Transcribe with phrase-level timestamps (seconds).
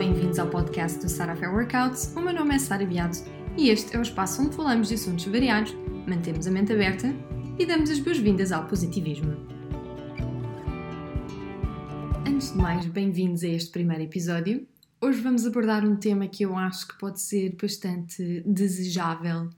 [0.00, 2.14] bem-vindos ao podcast do Sara Fair Workouts.
[2.16, 3.18] O meu nome é Sara Beato
[3.54, 5.76] e este é o espaço onde falamos de assuntos variados,
[6.08, 7.14] mantemos a mente aberta
[7.58, 9.36] e damos as boas-vindas ao positivismo.
[12.26, 14.66] Antes de mais, bem-vindos a este primeiro episódio.
[15.02, 19.50] Hoje vamos abordar um tema que eu acho que pode ser bastante desejável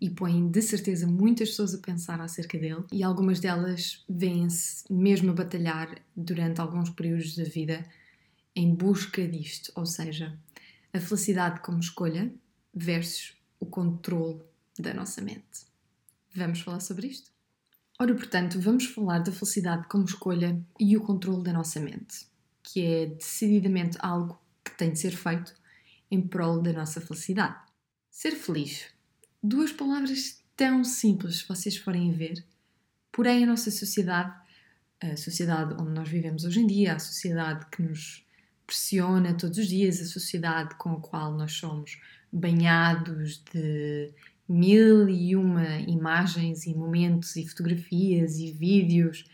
[0.00, 5.32] e põe de certeza muitas pessoas a pensar acerca dele, e algumas delas vêm-se mesmo
[5.32, 7.84] a batalhar durante alguns períodos da vida
[8.58, 10.36] em busca disto, ou seja,
[10.92, 12.34] a felicidade como escolha
[12.74, 14.42] versus o controle
[14.76, 15.68] da nossa mente.
[16.34, 17.30] Vamos falar sobre isto?
[18.00, 22.26] Ora, portanto, vamos falar da felicidade como escolha e o controle da nossa mente,
[22.60, 25.54] que é decididamente algo que tem de ser feito
[26.10, 27.60] em prol da nossa felicidade.
[28.10, 28.86] Ser feliz.
[29.40, 32.44] Duas palavras tão simples, se vocês forem ver,
[33.12, 34.36] porém a nossa sociedade,
[35.00, 38.26] a sociedade onde nós vivemos hoje em dia, a sociedade que nos
[38.68, 41.98] pressiona todos os dias a sociedade com a qual nós somos
[42.30, 44.12] banhados de
[44.46, 49.24] mil e uma imagens e momentos e fotografias e vídeos.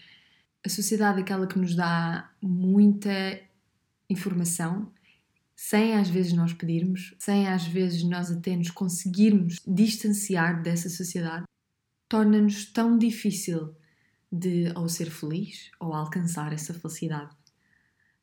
[0.65, 3.41] A sociedade é aquela que nos dá muita
[4.09, 4.93] informação
[5.57, 11.45] sem às vezes nós pedirmos, sem às vezes nós até nos conseguirmos distanciar dessa sociedade,
[12.09, 13.75] torna-nos tão difícil
[14.31, 17.35] de ou ser feliz ou alcançar essa felicidade.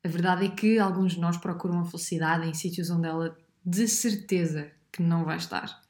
[0.04, 3.88] A verdade é que alguns de nós procuram a felicidade em sítios onde ela de
[3.88, 5.82] certeza que não vai estar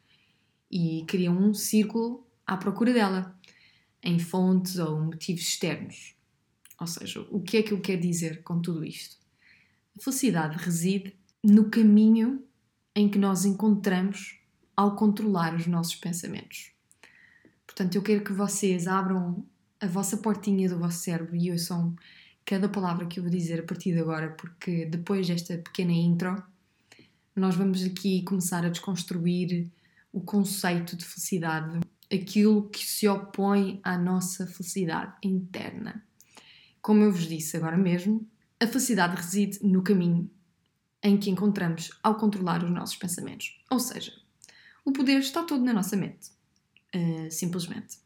[0.70, 3.36] e criam um círculo à procura dela,
[4.04, 6.16] em fontes ou motivos externos.
[6.80, 9.18] Ou seja, o que é que eu quero dizer com tudo isto?
[9.98, 12.44] A felicidade reside no caminho
[12.96, 14.40] em que nós encontramos
[14.76, 16.72] ao controlar os nossos pensamentos.
[17.66, 19.46] Portanto, eu quero que vocês abram
[19.80, 21.96] a vossa portinha do vosso cérebro e ouçam
[22.46, 26.44] cada palavra que eu vou dizer a partir de agora, porque depois desta pequena intro,
[27.36, 29.72] nós vamos aqui começar a desconstruir
[30.12, 31.80] o conceito de felicidade,
[32.12, 36.04] aquilo que se opõe à nossa felicidade interna.
[36.82, 38.28] Como eu vos disse agora mesmo,
[38.60, 40.30] a felicidade reside no caminho
[41.04, 43.60] em que encontramos ao controlar os nossos pensamentos.
[43.70, 44.12] Ou seja,
[44.84, 46.30] o poder está todo na nossa mente.
[46.94, 47.98] Uh, simplesmente.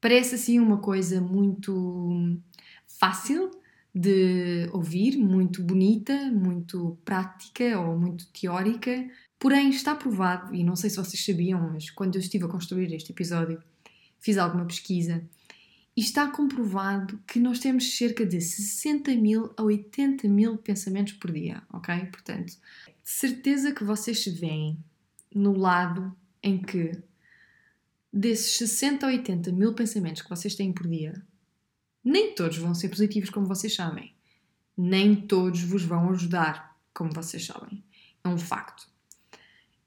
[0.00, 2.40] Parece assim uma coisa muito
[2.88, 3.50] fácil
[3.94, 10.90] de ouvir, muito bonita, muito prática ou muito teórica, porém está provado, e não sei
[10.90, 13.62] se vocês sabiam, mas quando eu estive a construir este episódio,
[14.18, 15.24] fiz alguma pesquisa
[15.96, 21.32] e está comprovado que nós temos cerca de 60 mil a 80 mil pensamentos por
[21.32, 22.06] dia, ok?
[22.06, 22.58] Portanto, de
[23.02, 24.78] certeza que vocês se veem
[25.34, 26.92] no lado em que
[28.12, 31.20] desses 60 a 80 mil pensamentos que vocês têm por dia,
[32.08, 34.14] nem todos vão ser positivos, como vocês sabem.
[34.76, 37.84] Nem todos vos vão ajudar, como vocês sabem.
[38.24, 38.88] É um facto.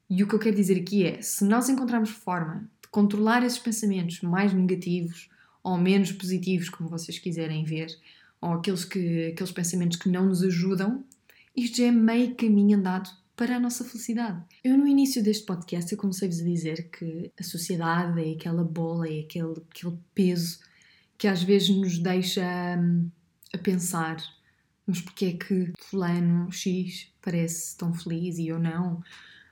[0.08, 3.58] E o que eu quero dizer aqui é: se nós encontrarmos forma de controlar esses
[3.58, 5.30] pensamentos mais negativos
[5.64, 7.88] ou menos positivos, como vocês quiserem ver,
[8.40, 11.04] ou aqueles, que, aqueles pensamentos que não nos ajudam,
[11.56, 14.44] isto já é meio caminho andado para a nossa felicidade.
[14.64, 19.22] Eu, no início deste podcast, comecei-vos a dizer que a sociedade é aquela bola, é
[19.22, 20.60] aquele, aquele peso
[21.22, 22.42] que às vezes nos deixa
[22.80, 23.08] hum,
[23.54, 24.18] a pensar:
[24.88, 29.04] mas porquê é que Fulano X parece tão feliz e eu não?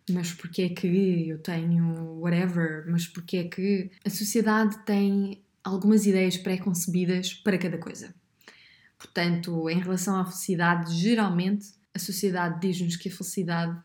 [0.10, 2.86] Mas porquê é que eu tenho whatever?
[2.88, 8.16] Mas porquê é que a sociedade tem algumas ideias pré-concebidas para cada coisa?
[8.98, 13.80] Portanto, em relação à felicidade, geralmente a sociedade diz-nos que a felicidade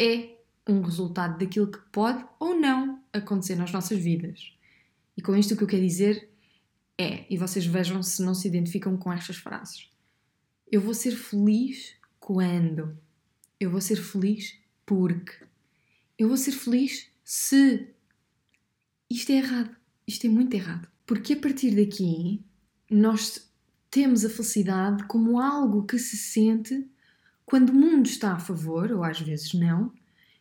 [0.00, 0.34] é
[0.66, 4.54] um resultado daquilo que pode ou não acontecer nas nossas vidas.
[5.14, 6.35] E com isto o que eu quero dizer
[6.98, 9.90] é, e vocês vejam se não se identificam com estas frases.
[10.70, 12.96] Eu vou ser feliz quando?
[13.60, 15.32] Eu vou ser feliz porque?
[16.18, 17.88] Eu vou ser feliz se?
[19.10, 19.76] Isto é errado.
[20.06, 20.88] Isto é muito errado.
[21.04, 22.42] Porque a partir daqui
[22.90, 23.50] nós
[23.90, 26.88] temos a felicidade como algo que se sente
[27.44, 29.92] quando o mundo está a favor, ou às vezes não,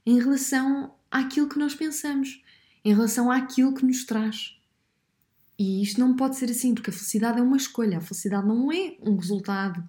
[0.05, 2.43] em relação àquilo que nós pensamos,
[2.83, 4.54] em relação àquilo que nos traz.
[5.57, 7.97] E isto não pode ser assim, porque a felicidade é uma escolha.
[7.97, 9.87] A felicidade não é um resultado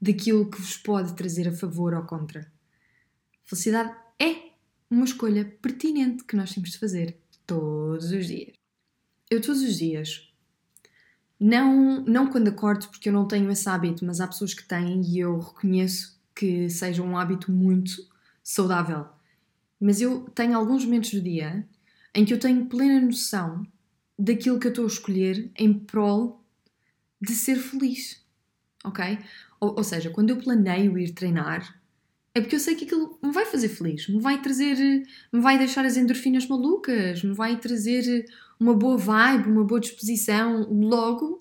[0.00, 2.40] daquilo que vos pode trazer a favor ou contra.
[2.40, 4.50] A felicidade é
[4.90, 8.56] uma escolha pertinente que nós temos de fazer todos os dias.
[9.30, 10.32] Eu todos os dias,
[11.38, 15.00] não, não quando acordo, porque eu não tenho esse hábito, mas há pessoas que têm
[15.02, 17.92] e eu reconheço que seja um hábito muito
[18.42, 19.06] saudável.
[19.80, 21.66] Mas eu tenho alguns momentos do dia
[22.14, 23.66] em que eu tenho plena noção
[24.18, 26.42] daquilo que eu estou a escolher em prol
[27.20, 28.24] de ser feliz,
[28.84, 29.18] ok?
[29.60, 31.80] Ou, ou seja, quando eu planeio ir treinar,
[32.36, 34.76] É porque eu sei que aquilo me vai fazer feliz, me vai trazer,
[35.32, 38.24] me vai deixar as endorfinas malucas, me vai trazer
[38.58, 40.68] uma boa vibe, uma boa disposição.
[40.72, 41.38] Logo,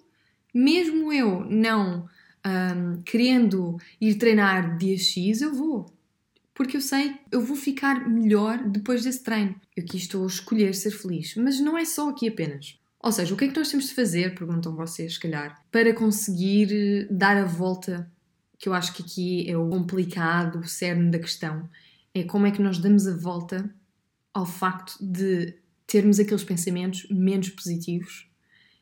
[0.54, 2.08] mesmo eu não
[2.46, 5.86] um, querendo ir treinar dia X, eu vou.
[6.53, 9.55] Porque eu sei eu vou ficar melhor depois desse treino.
[9.75, 11.35] Eu aqui estou a escolher ser feliz.
[11.35, 12.77] Mas não é só aqui apenas.
[13.03, 15.94] Ou seja, o que é que nós temos de fazer, perguntam vocês, se calhar, para
[15.94, 18.09] conseguir eh, dar a volta,
[18.57, 21.69] que eu acho que aqui é o complicado, o cerne da questão,
[22.13, 23.69] é como é que nós damos a volta
[24.33, 25.53] ao facto de
[25.85, 28.29] termos aqueles pensamentos menos positivos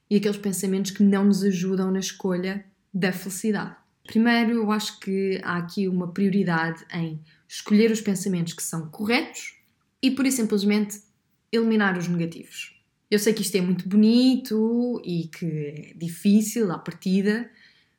[0.08, 2.64] e aqueles pensamentos que não nos ajudam na escolha
[2.94, 3.76] da felicidade.
[4.04, 7.20] Primeiro, eu acho que há aqui uma prioridade em
[7.52, 9.58] escolher os pensamentos que são corretos
[10.02, 11.02] e, por simplesmente,
[11.52, 12.82] eliminar os negativos.
[13.10, 17.52] Eu sei que isto é muito bonito e que é difícil à partida,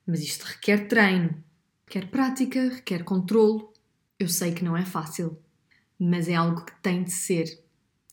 [0.07, 1.45] mas isto requer treino,
[1.87, 3.71] requer prática, requer controlo.
[4.19, 5.39] Eu sei que não é fácil,
[5.99, 7.45] mas é algo que tem de ser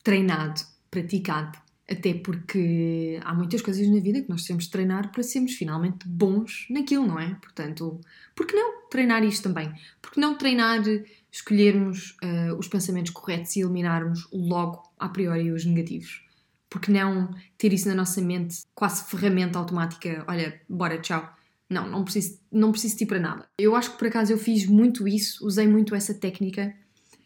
[0.04, 0.60] treinado,
[0.90, 1.58] praticado.
[1.90, 6.06] Até porque há muitas coisas na vida que nós temos de treinar para sermos finalmente
[6.06, 7.34] bons naquilo, não é?
[7.36, 7.98] Portanto,
[8.36, 9.72] por que não treinar isto também?
[10.00, 10.82] Por que não treinar,
[11.30, 16.30] escolhermos uh, os pensamentos corretos e eliminarmos logo, a priori, os negativos?
[16.70, 21.36] porque não ter isso na nossa mente, quase ferramenta automática, olha, bora, tchau.
[21.68, 23.48] Não, não preciso, não preciso de ti para nada.
[23.58, 26.74] Eu acho que por acaso eu fiz muito isso, usei muito essa técnica,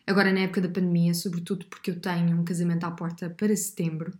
[0.06, 4.12] agora na época da pandemia, sobretudo porque eu tenho um casamento à porta para setembro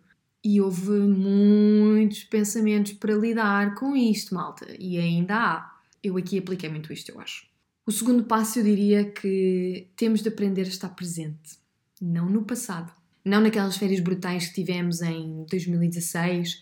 [0.42, 5.74] e houve muitos pensamentos para lidar com isto, malta, e ainda há.
[6.02, 7.46] Eu aqui apliquei muito isto, eu acho.
[7.86, 11.58] O segundo passo eu diria que temos de aprender a estar presente,
[12.00, 12.92] não no passado
[13.24, 16.60] não naquelas férias brutais que tivemos em 2016,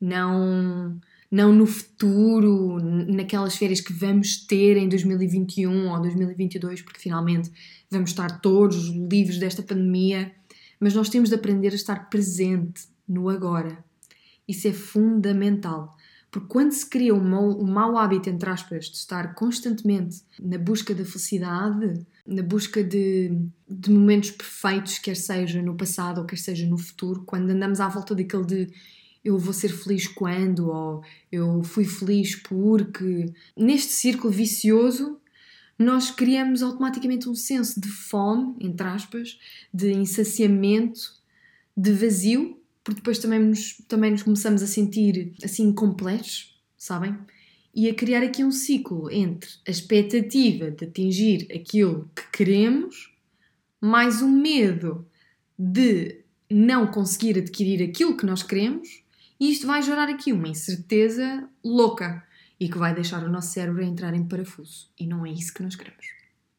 [0.00, 7.50] não, não no futuro, naquelas férias que vamos ter em 2021 ou 2022, porque finalmente
[7.90, 10.32] vamos estar todos livres desta pandemia,
[10.78, 13.82] mas nós temos de aprender a estar presente no agora.
[14.46, 15.96] Isso é fundamental.
[16.32, 20.56] Porque quando se cria um mau, um mau hábito, entre aspas, de estar constantemente na
[20.56, 23.38] busca da felicidade, na busca de,
[23.68, 27.88] de momentos perfeitos, quer seja no passado ou quer seja no futuro, quando andamos à
[27.88, 28.72] volta daquele de
[29.22, 33.26] eu vou ser feliz quando, ou eu fui feliz porque.
[33.54, 35.20] Neste círculo vicioso,
[35.78, 39.38] nós criamos automaticamente um senso de fome, entre aspas,
[39.72, 41.12] de insaciamento,
[41.76, 47.16] de vazio, porque depois também nos, também nos começamos a sentir assim incompletos, sabem?
[47.74, 53.14] E a criar aqui um ciclo entre a expectativa de atingir aquilo que queremos,
[53.80, 55.06] mais o medo
[55.58, 59.02] de não conseguir adquirir aquilo que nós queremos,
[59.40, 62.22] e isto vai gerar aqui uma incerteza louca
[62.60, 64.88] e que vai deixar o nosso cérebro entrar em parafuso.
[64.96, 66.06] E não é isso que nós queremos.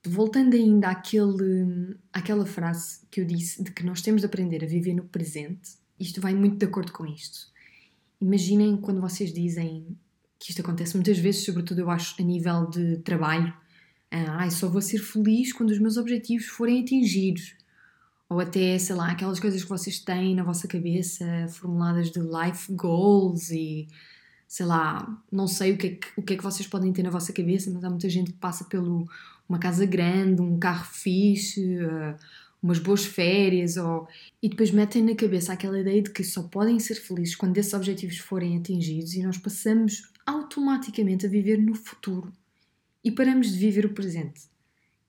[0.06, 4.68] Voltando ainda àquele, àquela frase que eu disse de que nós temos de aprender a
[4.68, 7.48] viver no presente, isto vai muito de acordo com isto.
[8.22, 9.98] Imaginem quando vocês dizem
[10.40, 13.54] que isto acontece muitas vezes, sobretudo eu acho a nível de trabalho.
[14.12, 17.56] Ah, só vou ser feliz quando os meus objetivos forem atingidos.
[18.30, 22.72] Ou até, sei lá, aquelas coisas que vocês têm na vossa cabeça, formuladas de life
[22.74, 23.88] goals e
[24.48, 27.02] sei lá, não sei o que, é que, o que é que vocês podem ter
[27.02, 29.08] na vossa cabeça, mas há muita gente que passa pelo
[29.50, 32.16] uma casa grande, um carro fixe, uh,
[32.64, 34.08] umas boas férias, ou...
[34.42, 37.74] e depois metem na cabeça aquela ideia de que só podem ser felizes quando esses
[37.74, 42.32] objetivos forem atingidos e nós passamos automaticamente a viver no futuro
[43.04, 44.44] e paramos de viver o presente.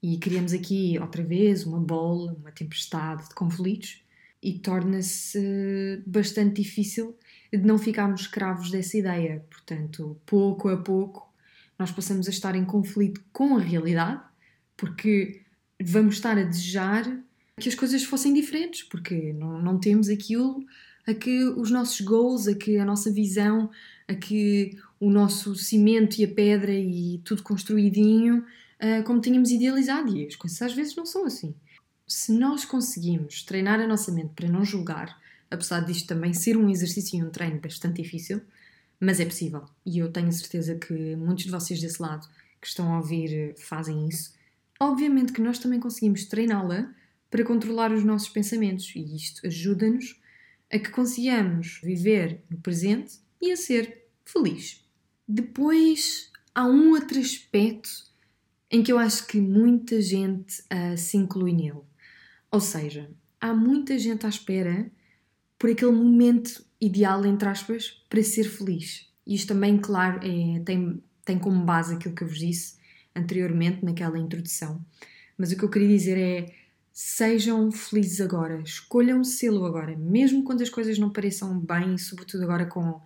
[0.02, 4.02] E criamos aqui outra vez uma bola, uma tempestade de conflitos
[4.42, 7.16] e torna-se bastante difícil
[7.50, 9.46] de não ficarmos escravos dessa ideia.
[9.48, 11.32] Portanto, pouco a pouco,
[11.78, 14.20] nós passamos a estar em conflito com a realidade,
[14.76, 15.42] porque
[15.80, 17.23] vamos estar a desejar
[17.60, 20.64] que as coisas fossem diferentes, porque não, não temos aquilo
[21.06, 23.70] a que os nossos goals, a que a nossa visão,
[24.08, 30.16] a que o nosso cimento e a pedra e tudo construidinho uh, como tínhamos idealizado.
[30.16, 31.54] E as coisas às vezes não são assim.
[32.06, 35.18] Se nós conseguimos treinar a nossa mente para não julgar,
[35.50, 38.40] apesar disto também ser um exercício e um treino bastante difícil,
[38.98, 39.64] mas é possível.
[39.84, 42.26] E eu tenho certeza que muitos de vocês desse lado
[42.60, 44.32] que estão a ouvir fazem isso.
[44.80, 46.90] Obviamente que nós também conseguimos treiná-la
[47.34, 50.22] para controlar os nossos pensamentos e isto ajuda-nos
[50.72, 54.86] a que consigamos viver no presente e a ser feliz.
[55.26, 57.90] Depois há um outro aspecto
[58.70, 61.80] em que eu acho que muita gente uh, se inclui nele.
[62.52, 63.10] Ou seja,
[63.40, 64.88] há muita gente à espera
[65.58, 69.12] por aquele momento ideal, entre aspas, para ser feliz.
[69.26, 72.76] E isto também, claro, é, tem, tem como base aquilo que eu vos disse
[73.12, 74.84] anteriormente naquela introdução
[75.36, 76.63] Mas o que eu queria dizer é
[76.94, 82.66] sejam felizes agora, escolham sê-lo agora, mesmo quando as coisas não pareçam bem, sobretudo agora
[82.66, 83.02] com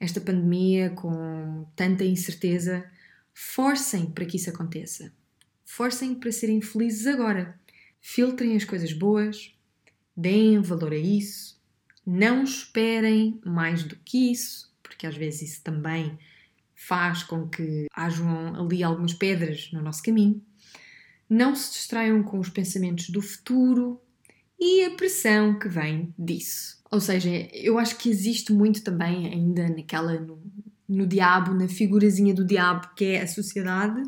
[0.00, 2.84] esta pandemia, com tanta incerteza,
[3.32, 5.12] forcem para que isso aconteça.
[5.64, 7.56] Forcem para serem felizes agora.
[8.00, 9.54] Filtrem as coisas boas,
[10.16, 11.60] deem valor a isso,
[12.04, 16.18] não esperem mais do que isso, porque às vezes isso também
[16.74, 20.42] faz com que hajam ali algumas pedras no nosso caminho.
[21.30, 24.00] Não se distraiam com os pensamentos do futuro
[24.58, 26.80] e a pressão que vem disso.
[26.90, 30.42] Ou seja, eu acho que existe muito também ainda naquela no,
[30.88, 34.02] no diabo, na figurazinha do diabo que é a sociedade,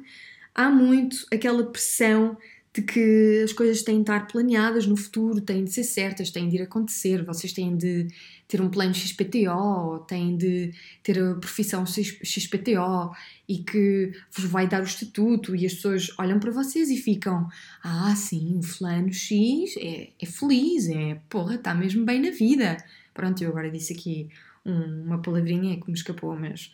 [0.52, 2.36] há muito aquela pressão
[2.74, 6.48] de que as coisas têm de estar planeadas no futuro, têm de ser certas, têm
[6.48, 8.08] de ir acontecer, vocês têm de
[8.48, 13.14] ter um plano XPTO, têm de ter a profissão XPTO
[13.46, 17.46] e que vos vai dar o estatuto e as pessoas olham para vocês e ficam
[17.82, 22.78] ah sim, o fulano X é, é feliz, é porra, está mesmo bem na vida.
[23.12, 24.30] Pronto, eu agora disse aqui
[24.64, 26.72] um, uma palavrinha que me escapou, mas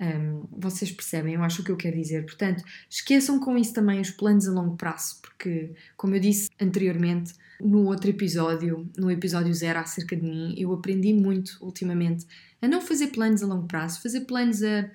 [0.00, 2.24] um, vocês percebem, eu acho o que eu quero dizer.
[2.24, 7.32] Portanto, esqueçam com isso também os planos a longo prazo, porque, como eu disse anteriormente,
[7.60, 12.26] no outro episódio, no episódio zero acerca de mim, eu aprendi muito ultimamente
[12.60, 14.90] a não fazer planos a longo prazo, fazer planos a,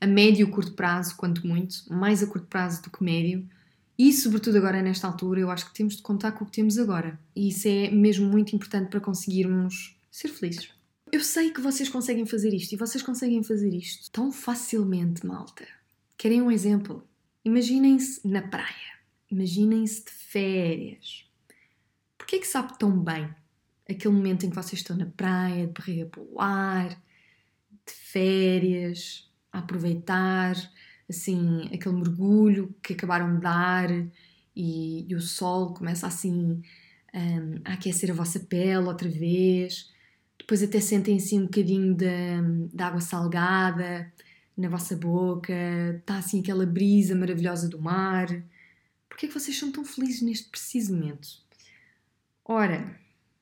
[0.00, 3.46] a médio e curto prazo, quanto muito, mais a curto prazo do que médio.
[3.98, 6.78] E, sobretudo agora nesta altura, eu acho que temos de contar com o que temos
[6.78, 7.18] agora.
[7.34, 10.75] E isso é mesmo muito importante para conseguirmos ser felizes.
[11.12, 15.66] Eu sei que vocês conseguem fazer isto e vocês conseguem fazer isto tão facilmente, malta.
[16.18, 17.06] Querem um exemplo?
[17.44, 18.96] Imaginem-se na praia.
[19.30, 21.24] Imaginem-se de férias.
[22.18, 23.32] Porquê é que sabe tão bem
[23.88, 29.30] aquele momento em que vocês estão na praia, de barriga para o ar, de férias,
[29.52, 30.56] a aproveitar
[31.08, 33.90] assim aquele mergulho que acabaram de dar
[34.56, 36.60] e, e o sol começa assim
[37.14, 39.94] um, a aquecer a vossa pele outra vez
[40.46, 42.06] depois até sentem assim um bocadinho de,
[42.72, 44.12] de água salgada
[44.56, 45.52] na vossa boca,
[45.98, 48.28] está assim aquela brisa maravilhosa do mar.
[49.08, 51.26] Porquê é que vocês são tão felizes neste preciso momento?
[52.44, 52.96] Ora,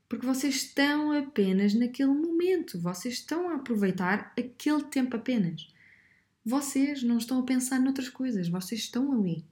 [0.08, 5.68] porque vocês estão apenas naquele momento, vocês estão a aproveitar aquele tempo apenas.
[6.42, 9.44] Vocês não estão a pensar noutras coisas, vocês estão ali.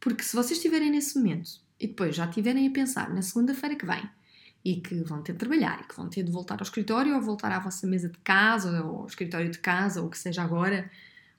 [0.00, 3.84] Porque se vocês estiverem nesse momento e depois já estiverem a pensar na segunda-feira que
[3.84, 4.08] vem,
[4.64, 7.20] e que vão ter de trabalhar e que vão ter de voltar ao escritório ou
[7.20, 10.42] voltar à vossa mesa de casa ou ao escritório de casa ou o que seja
[10.42, 10.90] agora,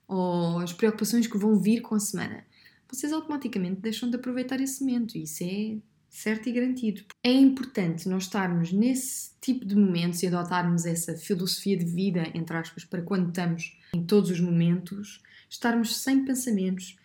[0.06, 2.44] ou as preocupações que vão vir com a semana,
[2.88, 5.76] vocês automaticamente deixam de aproveitar esse momento e isso é
[6.08, 7.02] certo e garantido.
[7.22, 12.56] É importante nós estarmos nesse tipo de momentos e adotarmos essa filosofia de vida, entre
[12.56, 16.96] aspas, para quando estamos em todos os momentos, estarmos sem pensamentos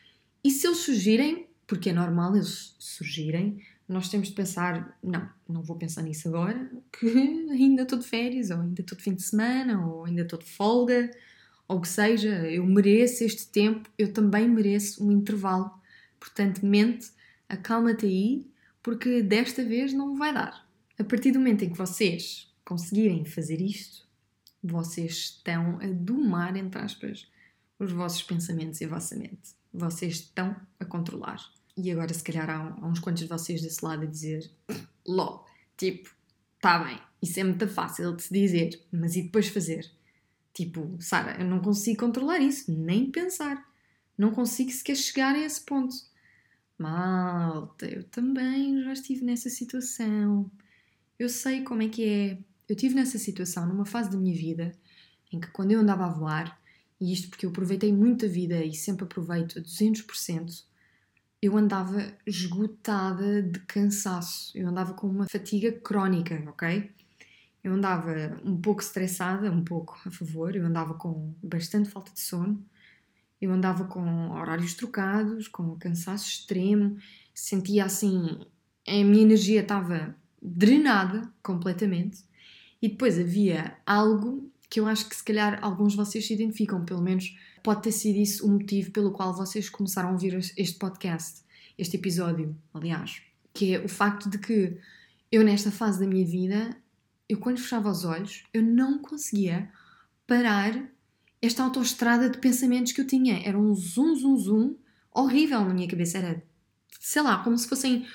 [0.43, 5.61] e se eles surgirem, porque é normal eles surgirem, nós temos de pensar: não, não
[5.61, 7.07] vou pensar nisso agora, que
[7.51, 10.45] ainda estou de férias, ou ainda estou de fim de semana, ou ainda estou de
[10.45, 11.11] folga,
[11.67, 15.71] ou que seja, eu mereço este tempo, eu também mereço um intervalo.
[16.19, 17.09] Portanto, mente,
[17.47, 18.47] acalma-te aí,
[18.83, 20.67] porque desta vez não vai dar.
[20.99, 24.07] A partir do momento em que vocês conseguirem fazer isto,
[24.63, 27.27] vocês estão a domar, entre aspas,
[27.79, 29.55] os vossos pensamentos e a vossa mente.
[29.73, 31.41] Vocês estão a controlar.
[31.81, 34.49] E agora, se calhar, há, uns quantos de vocês desse lado a dizer:
[35.07, 35.45] LOL,
[35.75, 36.13] tipo,
[36.59, 39.89] tá bem, isso é muito fácil de se dizer, mas e depois fazer?
[40.53, 43.67] Tipo, Sara, eu não consigo controlar isso, nem pensar.
[44.17, 45.95] Não consigo sequer chegar a esse ponto.
[46.77, 50.51] Malta, eu também já estive nessa situação.
[51.17, 52.37] Eu sei como é que é.
[52.67, 54.71] Eu estive nessa situação numa fase da minha vida
[55.31, 56.61] em que, quando eu andava a voar,
[56.99, 60.63] e isto porque eu aproveitei muito a vida e sempre aproveito a 200%,
[61.41, 66.91] eu andava esgotada de cansaço, eu andava com uma fatiga crónica, ok?
[67.63, 72.19] Eu andava um pouco estressada, um pouco a favor, eu andava com bastante falta de
[72.19, 72.63] sono,
[73.41, 76.97] eu andava com horários trocados, com cansaço extremo,
[77.33, 78.39] sentia assim,
[78.87, 82.23] a minha energia estava drenada completamente.
[82.81, 86.85] E depois havia algo que eu acho que se calhar alguns de vocês se identificam,
[86.85, 90.79] pelo menos pode ter sido isso o motivo pelo qual vocês começaram a ouvir este
[90.79, 91.41] podcast,
[91.77, 93.21] este episódio, aliás,
[93.53, 94.77] que é o facto de que
[95.29, 96.77] eu nesta fase da minha vida,
[97.27, 99.69] eu quando fechava os olhos, eu não conseguia
[100.25, 100.81] parar
[101.41, 103.45] esta autoestrada de pensamentos que eu tinha.
[103.45, 104.75] Era um zoom, zoom, zoom
[105.13, 106.19] horrível na minha cabeça.
[106.19, 106.41] Era,
[106.97, 108.07] sei lá, como se fossem.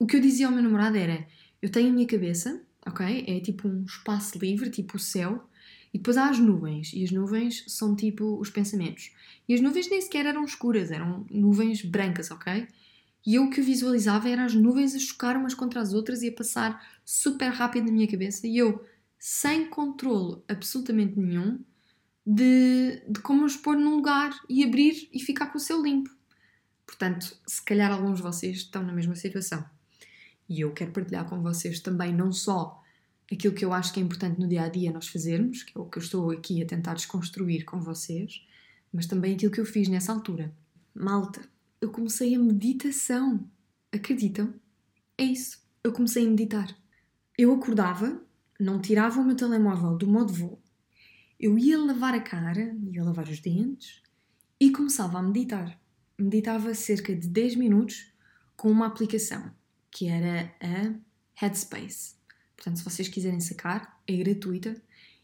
[0.00, 1.24] O que eu dizia ao meu namorado era:
[1.60, 3.24] eu tenho a minha cabeça, ok?
[3.28, 5.48] É tipo um espaço livre, tipo o céu,
[5.92, 9.12] e depois há as nuvens, e as nuvens são tipo os pensamentos.
[9.48, 12.66] E as nuvens nem sequer eram escuras, eram nuvens brancas, ok?
[13.24, 16.28] E eu o que visualizava era as nuvens a chocar umas contra as outras e
[16.28, 18.84] a passar super rápido na minha cabeça e eu
[19.18, 21.60] sem controle absolutamente nenhum
[22.26, 26.10] de, de como os pôr num lugar e abrir e ficar com o seu limpo.
[26.84, 29.64] Portanto, se calhar alguns de vocês estão na mesma situação.
[30.48, 32.81] E eu quero partilhar com vocês também não só
[33.34, 35.80] aquilo que eu acho que é importante no dia a dia nós fazermos, que é
[35.80, 38.46] o que eu estou aqui a tentar desconstruir com vocês,
[38.92, 40.54] mas também aquilo que eu fiz nessa altura.
[40.94, 41.40] Malta,
[41.80, 43.48] eu comecei a meditação.
[43.90, 44.54] Acreditam?
[45.16, 45.62] É isso.
[45.82, 46.76] Eu comecei a meditar.
[47.36, 48.22] Eu acordava,
[48.60, 50.62] não tirava o meu telemóvel do modo voo,
[51.42, 54.00] eu ia lavar a cara, ia lavar os dentes
[54.60, 55.76] e começava a meditar.
[56.16, 58.12] Meditava cerca de 10 minutos
[58.56, 59.52] com uma aplicação
[59.90, 60.94] que era a
[61.34, 62.14] Headspace.
[62.62, 64.80] Portanto, se vocês quiserem sacar, é gratuita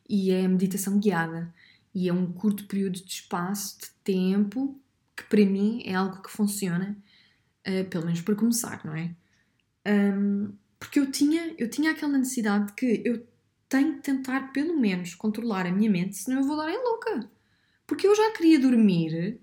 [0.09, 1.54] e é meditação guiada.
[1.95, 4.76] E é um curto período de espaço, de tempo,
[5.16, 6.99] que para mim é algo que funciona,
[7.64, 9.14] uh, pelo menos para começar, não é?
[9.87, 13.25] Um, porque eu tinha, eu tinha aquela necessidade de que eu
[13.68, 17.30] tenho que tentar pelo menos controlar a minha mente, senão eu vou dar em louca.
[17.87, 19.40] Porque eu já queria dormir,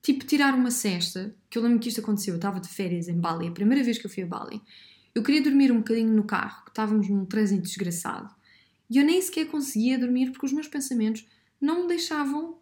[0.00, 3.20] tipo tirar uma cesta, que eu lembro que isto aconteceu, eu estava de férias em
[3.20, 4.62] Bali, a primeira vez que eu fui a Bali.
[5.14, 8.34] Eu queria dormir um bocadinho no carro, que estávamos num trânsito desgraçado.
[8.90, 11.26] E eu nem sequer conseguia dormir porque os meus pensamentos
[11.60, 12.58] não me deixavam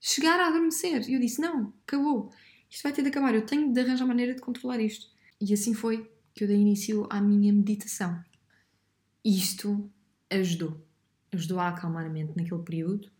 [0.00, 1.08] chegar a adormecer.
[1.08, 2.32] E eu disse: não, acabou.
[2.70, 3.34] Isto vai ter de acabar.
[3.34, 5.08] Eu tenho de arranjar maneira de controlar isto.
[5.40, 8.22] E assim foi que eu dei início à minha meditação.
[9.24, 9.90] Isto
[10.30, 10.80] ajudou.
[11.32, 13.10] Ajudou a acalmar a mente naquele período.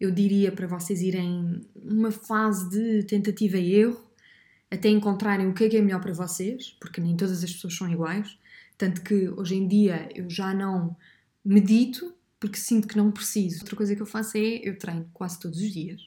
[0.00, 4.07] Eu diria para vocês irem numa fase de tentativa e erro,
[4.70, 7.74] até encontrarem o que é que é melhor para vocês, porque nem todas as pessoas
[7.74, 8.38] são iguais.
[8.76, 10.96] Tanto que hoje em dia eu já não
[11.44, 13.60] medito porque sinto que não preciso.
[13.60, 16.00] Outra coisa que eu faço é eu treino quase todos os dias.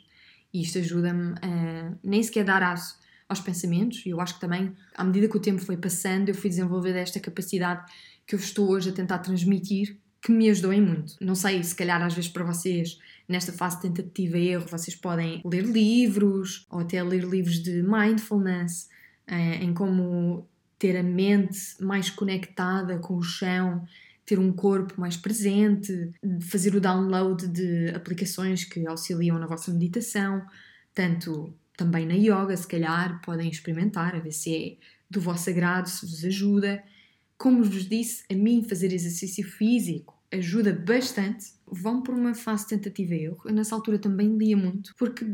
[0.53, 4.05] E isto ajuda-me a nem sequer dar aço aos pensamentos.
[4.05, 6.97] E eu acho que também, à medida que o tempo foi passando, eu fui desenvolvendo
[6.97, 7.91] esta capacidade
[8.25, 11.15] que eu estou hoje a tentar transmitir, que me ajudou em muito.
[11.19, 14.95] Não sei, se calhar às vezes para vocês, nesta fase de tentativa e erro, vocês
[14.95, 18.89] podem ler livros ou até ler livros de mindfulness,
[19.27, 23.85] eh, em como ter a mente mais conectada com o chão
[24.31, 30.41] ter um corpo mais presente, fazer o download de aplicações que auxiliam na vossa meditação,
[30.93, 34.77] tanto também na yoga, se calhar podem experimentar, a ver se é
[35.09, 36.81] do vosso agrado, se vos ajuda.
[37.41, 41.53] Como vos disse, a mim fazer exercício físico ajuda bastante.
[41.65, 43.41] Vão por uma fase tentativa e erro.
[43.45, 45.25] Eu nessa altura também lia muito, porque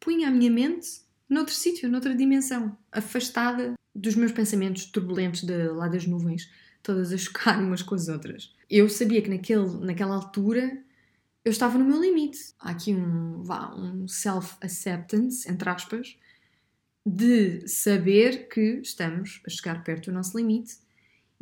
[0.00, 5.86] punha a minha mente noutro sítio, noutra dimensão, afastada dos meus pensamentos turbulentos de lá
[5.86, 6.50] das nuvens
[6.82, 8.52] todas a chocar umas com as outras.
[8.68, 10.82] Eu sabia que naquele, naquela altura
[11.44, 12.40] eu estava no meu limite.
[12.58, 13.44] Há aqui um,
[13.76, 16.18] um self-acceptance, entre aspas,
[17.06, 20.82] de saber que estamos a chegar perto do nosso limite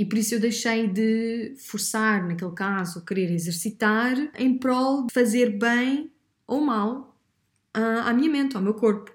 [0.01, 5.59] e por isso eu deixei de forçar, naquele caso, querer exercitar em prol de fazer
[5.59, 6.11] bem
[6.47, 7.15] ou mal
[7.75, 9.15] à minha mente, ao meu corpo.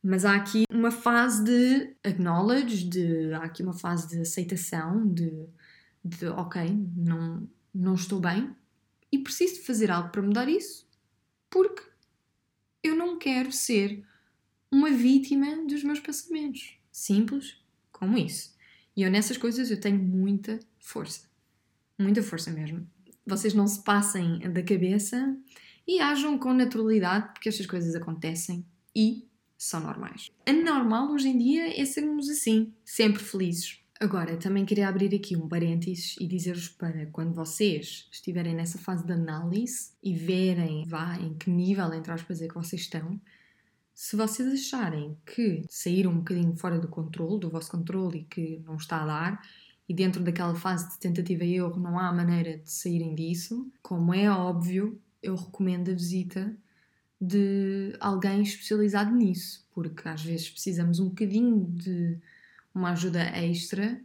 [0.00, 5.48] Mas há aqui uma fase de acknowledge, de, há aqui uma fase de aceitação, de,
[6.04, 6.62] de ok,
[6.94, 8.54] não, não estou bem
[9.10, 10.88] e preciso de fazer algo para mudar isso,
[11.50, 11.82] porque
[12.80, 14.04] eu não quero ser
[14.70, 16.78] uma vítima dos meus pensamentos.
[16.92, 18.54] Simples como isso.
[18.96, 21.28] E eu nessas coisas eu tenho muita força.
[21.98, 22.86] Muita força mesmo.
[23.26, 25.36] Vocês não se passem da cabeça
[25.86, 29.28] e ajam com naturalidade, porque estas coisas acontecem e
[29.58, 30.30] são normais.
[30.46, 33.80] A normal hoje em dia é sermos assim, sempre felizes.
[33.98, 39.06] Agora, também queria abrir aqui um parênteses e dizer-vos para quando vocês estiverem nessa fase
[39.06, 43.18] de análise e verem, vá, em que nível, entre aspas, é que vocês estão,
[43.96, 48.62] se vocês acharem que saíram um bocadinho fora do controle, do vosso controle e que
[48.66, 49.48] não está a dar,
[49.88, 54.12] e dentro daquela fase de tentativa e erro não há maneira de saírem disso, como
[54.12, 56.54] é óbvio, eu recomendo a visita
[57.18, 62.18] de alguém especializado nisso, porque às vezes precisamos um bocadinho de
[62.74, 63.98] uma ajuda extra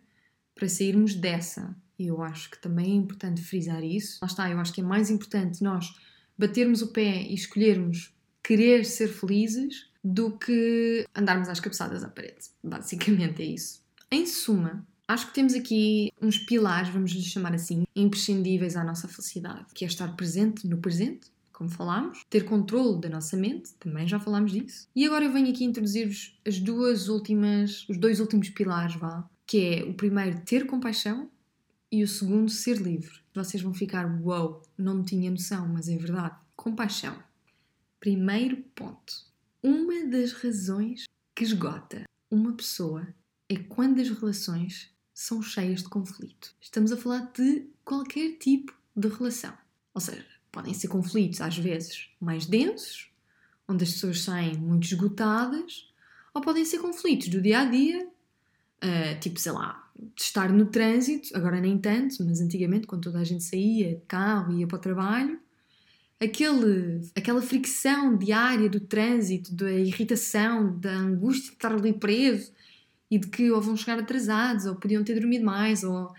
[0.56, 1.76] para sairmos dessa.
[2.00, 4.20] E eu acho que também é importante frisar isso.
[4.22, 5.94] Lá está, eu acho que é mais importante nós
[6.38, 12.50] batermos o pé e escolhermos querer ser felizes do que andarmos às cabeçadas à parede.
[12.64, 13.82] Basicamente é isso.
[14.10, 19.08] Em suma, acho que temos aqui uns pilares, vamos lhes chamar assim, imprescindíveis à nossa
[19.08, 24.08] felicidade, que é estar presente no presente, como falámos, ter controle da nossa mente, também
[24.08, 24.88] já falámos disso.
[24.96, 29.76] E agora eu venho aqui introduzir-vos as duas últimas, os dois últimos pilares, vá, que
[29.76, 31.30] é o primeiro ter compaixão
[31.92, 33.20] e o segundo ser livre.
[33.34, 36.36] Vocês vão ficar, uau, wow, não tinha noção, mas é verdade.
[36.56, 37.16] Compaixão.
[38.02, 39.14] Primeiro ponto.
[39.62, 43.08] Uma das razões que esgota uma pessoa
[43.48, 46.56] é quando as relações são cheias de conflito.
[46.60, 49.54] Estamos a falar de qualquer tipo de relação.
[49.94, 53.12] Ou seja, podem ser conflitos às vezes mais densos,
[53.68, 55.94] onde as pessoas saem muito esgotadas,
[56.34, 60.66] ou podem ser conflitos do dia a dia, uh, tipo, sei lá, de estar no
[60.66, 64.68] trânsito, agora nem tanto, mas antigamente, quando toda a gente saía de carro e ia
[64.68, 65.40] para o trabalho,
[66.22, 72.52] aquele, aquela fricção diária do trânsito, da irritação, da angústia de estar ali preso
[73.10, 76.14] e de que ou vão chegar atrasados, ou podiam ter dormido mais, ou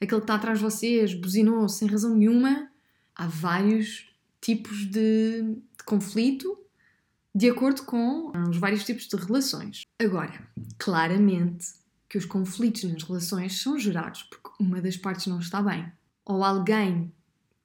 [0.00, 2.70] aquele que está atrás de vocês buzinou sem razão nenhuma.
[3.14, 4.08] Há vários
[4.40, 6.56] tipos de, de conflito
[7.34, 9.82] de acordo com os vários tipos de relações.
[10.00, 10.32] Agora,
[10.78, 11.66] claramente
[12.08, 15.92] que os conflitos nas relações são gerados porque uma das partes não está bem.
[16.24, 17.12] Ou alguém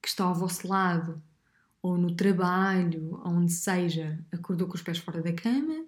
[0.02, 1.22] que está ao vosso lado
[1.84, 5.86] ou no trabalho, onde seja, acordou com os pés fora da cama,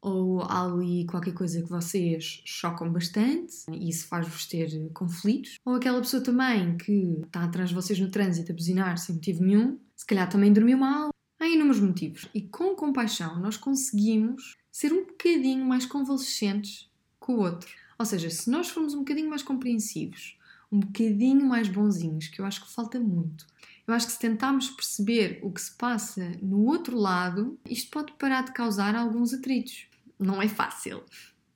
[0.00, 5.74] ou há ali qualquer coisa que vocês chocam bastante e isso faz-vos ter conflitos, ou
[5.74, 9.78] aquela pessoa também que está atrás de vocês no trânsito a buzinar sem motivo nenhum,
[9.94, 11.10] se calhar também dormiu mal.
[11.38, 12.28] Há inúmeros motivos.
[12.34, 17.70] E com compaixão nós conseguimos ser um bocadinho mais convalescentes com o outro.
[17.98, 20.38] Ou seja, se nós formos um bocadinho mais compreensivos,
[20.70, 23.46] um bocadinho mais bonzinhos, que eu acho que falta muito,
[23.92, 28.12] eu acho que se tentarmos perceber o que se passa no outro lado, isto pode
[28.12, 29.86] parar de causar alguns atritos.
[30.18, 31.02] Não é fácil.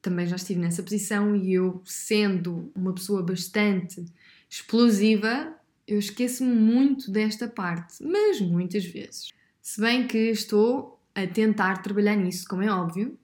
[0.02, 4.04] Também já estive nessa posição e eu, sendo uma pessoa bastante
[4.50, 5.54] explosiva,
[5.86, 9.30] eu esqueço-me muito desta parte, mas muitas vezes.
[9.62, 13.18] Se bem que estou a tentar trabalhar nisso, como é óbvio,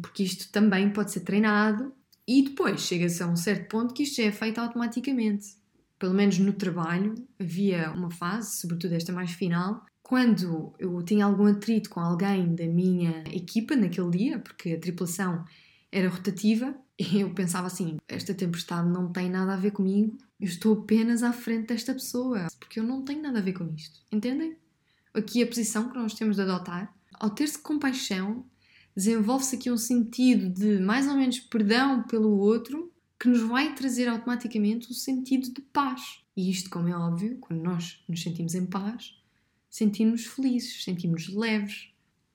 [0.00, 1.92] porque isto também pode ser treinado
[2.26, 5.59] e depois chega-se a um certo ponto que isto já é feito automaticamente
[6.00, 11.46] pelo menos no trabalho, havia uma fase, sobretudo esta mais final, quando eu tinha algum
[11.46, 15.44] atrito com alguém da minha equipa naquele dia, porque a tripulação
[15.92, 20.46] era rotativa, e eu pensava assim: esta tempestade não tem nada a ver comigo, eu
[20.46, 24.00] estou apenas à frente desta pessoa, porque eu não tenho nada a ver com isto.
[24.10, 24.56] Entendem?
[25.12, 28.46] Aqui a posição que nós temos de adotar, ao ter-se compaixão,
[28.96, 34.08] desenvolve-se aqui um sentido de mais ou menos perdão pelo outro que nos vai trazer
[34.08, 36.20] automaticamente um sentido de paz.
[36.34, 39.14] E isto, como é óbvio, quando nós nos sentimos em paz,
[39.68, 41.90] sentimos felizes, sentimos leves.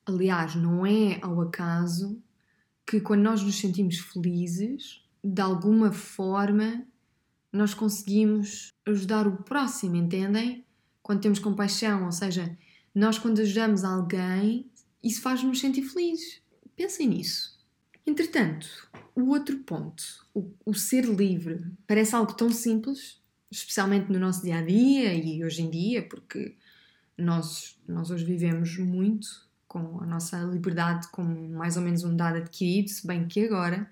[0.06, 2.22] Aliás, não é ao acaso
[2.86, 6.86] que quando nós nos sentimos felizes, de alguma forma,
[7.52, 10.64] nós conseguimos ajudar o próximo, entendem?
[11.02, 12.56] Quando temos compaixão, ou seja,
[12.94, 14.70] nós quando ajudamos alguém,
[15.04, 16.44] isso faz-nos sentir felizes.
[16.76, 17.55] Pensem nisso.
[18.06, 18.68] Entretanto,
[19.16, 24.58] o outro ponto, o, o, ser livre, parece algo tão simples, especialmente no nosso dia
[24.58, 26.56] a dia e hoje em dia, porque
[27.18, 29.28] nós, nós hoje vivemos muito
[29.68, 33.90] com a nossa liberdade como mais ou menos um dado adquirido, se bem que agora,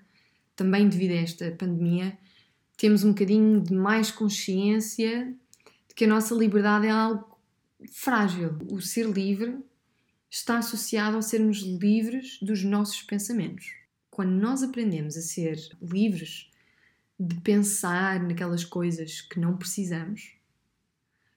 [0.54, 2.16] também devido a esta pandemia,
[2.76, 5.34] temos um bocadinho de mais consciência
[5.88, 7.36] de que a nossa liberdade é algo
[7.92, 8.56] frágil.
[8.70, 9.58] O ser livre
[10.30, 13.83] está associado a sermos livres dos nossos pensamentos
[14.14, 16.48] quando nós aprendemos a ser livres
[17.18, 20.36] de pensar naquelas coisas que não precisamos,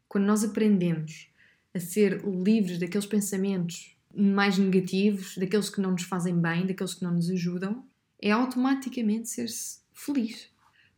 [0.07, 1.27] quando nós aprendemos
[1.73, 7.03] a ser livres daqueles pensamentos mais negativos, daqueles que não nos fazem bem, daqueles que
[7.03, 7.83] não nos ajudam,
[8.21, 10.47] é automaticamente ser-se feliz.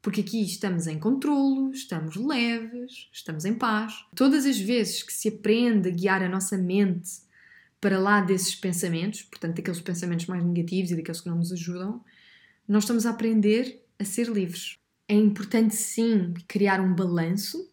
[0.02, 4.06] Porque aqui estamos em controlo, estamos leves, estamos em paz.
[4.14, 7.22] Todas as vezes que se aprende a guiar a nossa mente
[7.82, 12.04] para lá desses pensamentos, portanto, daqueles pensamentos mais negativos e daqueles que não nos ajudam,
[12.68, 14.78] nós estamos a aprender a ser livres.
[15.08, 17.70] É importante, sim, criar um balanço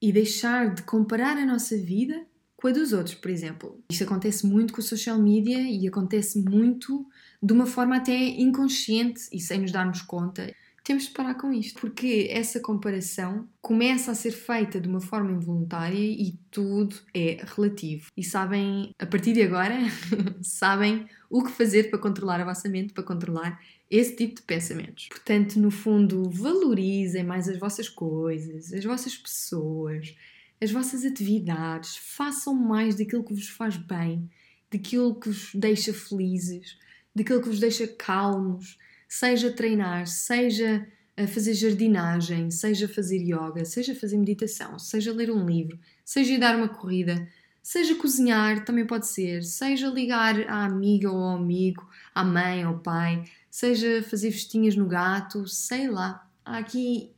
[0.00, 2.24] e deixar de comparar a nossa vida
[2.56, 3.82] com a dos outros, por exemplo.
[3.90, 7.06] Isto acontece muito com o social media e acontece muito
[7.42, 11.80] de uma forma até inconsciente e sem nos darmos conta temos de parar com isto,
[11.80, 18.08] porque essa comparação começa a ser feita de uma forma involuntária e tudo é relativo.
[18.16, 19.76] E sabem, a partir de agora,
[20.42, 25.08] sabem o que fazer para controlar a vossa mente, para controlar esse tipo de pensamentos.
[25.08, 30.14] Portanto, no fundo, valorizem mais as vossas coisas, as vossas pessoas,
[30.60, 34.30] as vossas atividades, façam mais daquilo que vos faz bem,
[34.72, 36.78] daquilo que vos deixa felizes,
[37.14, 38.78] daquilo que vos deixa calmos
[39.10, 45.44] seja treinar, seja a fazer jardinagem, seja fazer yoga, seja fazer meditação, seja ler um
[45.44, 47.28] livro, seja ir dar uma corrida,
[47.60, 52.74] seja cozinhar, também pode ser, seja ligar à amiga ou ao amigo, à mãe ou
[52.74, 56.24] ao pai, seja fazer festinhas no gato, sei lá.
[56.44, 57.10] Há aqui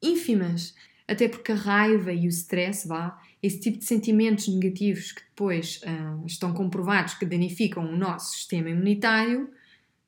[0.00, 0.72] ínfimas.
[1.06, 5.80] Até porque a raiva e o stress, vá, esse tipo de sentimentos negativos que depois
[5.82, 9.50] uh, estão comprovados que danificam o nosso sistema imunitário,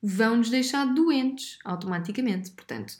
[0.03, 2.51] vão nos deixar doentes automaticamente.
[2.51, 2.93] Portanto,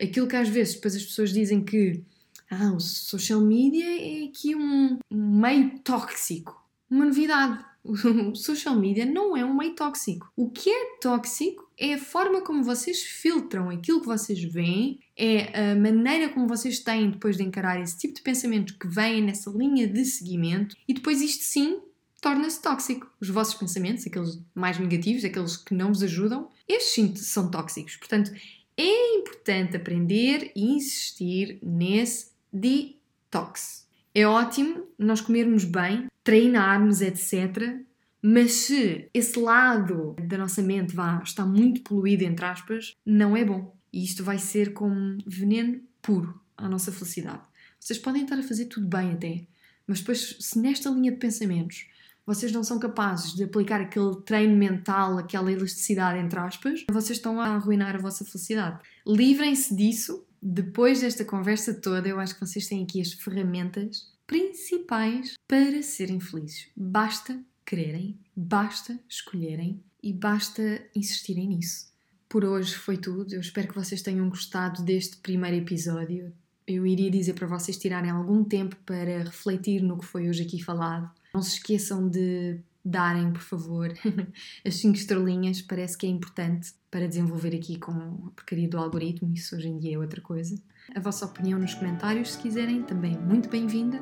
[0.00, 2.00] aquilo que às vezes depois as pessoas dizem que
[2.48, 6.64] ah, o social media é aqui um meio tóxico.
[6.88, 7.64] Uma novidade.
[7.84, 10.32] O social media não é um meio tóxico.
[10.34, 15.72] O que é tóxico é a forma como vocês filtram aquilo que vocês veem, é
[15.72, 19.50] a maneira como vocês têm depois de encarar esse tipo de pensamentos que vêm nessa
[19.50, 21.78] linha de seguimento e depois isto sim
[22.24, 23.06] torna-se tóxico.
[23.20, 27.96] Os vossos pensamentos, aqueles mais negativos, aqueles que não vos ajudam, estes sim são tóxicos.
[27.96, 28.32] Portanto,
[28.78, 33.86] é importante aprender e insistir nesse detox.
[34.14, 37.78] É ótimo nós comermos bem, treinarmos, etc.
[38.22, 43.44] Mas se esse lado da nossa mente vá, está muito poluído, entre aspas, não é
[43.44, 43.76] bom.
[43.92, 47.42] E isto vai ser como veneno puro à nossa felicidade.
[47.78, 49.46] Vocês podem estar a fazer tudo bem até,
[49.86, 51.92] mas depois, se nesta linha de pensamentos
[52.26, 57.40] vocês não são capazes de aplicar aquele treino mental, aquela elasticidade, entre aspas, vocês estão
[57.40, 58.80] a arruinar a vossa felicidade.
[59.06, 60.24] Livrem-se disso.
[60.46, 66.20] Depois desta conversa toda, eu acho que vocês têm aqui as ferramentas principais para serem
[66.20, 66.68] felizes.
[66.76, 71.92] Basta quererem, basta escolherem e basta insistirem nisso.
[72.28, 73.34] Por hoje foi tudo.
[73.34, 76.32] Eu espero que vocês tenham gostado deste primeiro episódio.
[76.66, 80.62] Eu iria dizer para vocês tirarem algum tempo para refletir no que foi hoje aqui
[80.62, 83.92] falado não se esqueçam de darem, por favor,
[84.64, 89.32] as 5 estrelinhas, parece que é importante para desenvolver aqui com a porcaria do algoritmo,
[89.34, 90.54] isso hoje em dia é outra coisa.
[90.94, 94.00] A vossa opinião nos comentários, se quiserem, também é muito bem-vinda.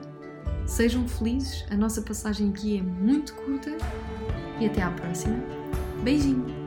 [0.67, 3.71] Sejam felizes, a nossa passagem aqui é muito curta
[4.61, 5.37] e até à próxima.
[6.03, 6.62] Beijinho!